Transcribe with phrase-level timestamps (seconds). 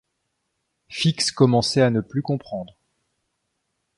[0.89, 2.75] Fix commençait à ne plus comprendre.